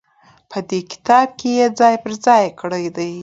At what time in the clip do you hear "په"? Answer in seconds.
0.51-0.57, 2.03-2.09